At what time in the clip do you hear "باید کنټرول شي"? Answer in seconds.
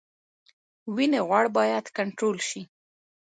1.57-2.61